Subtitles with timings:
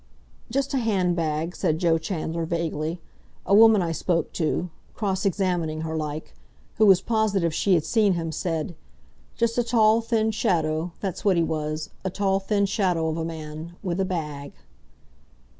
[0.49, 2.99] "Just a hand bag," said Joe Chandler vaguely.
[3.45, 8.73] "A woman I spoke to—cross examining her, like—who was positive she had seen him, said,
[9.35, 13.99] 'Just a tall, thin shadow—that's what he was, a tall, thin shadow of a man—with
[13.99, 14.53] a bag.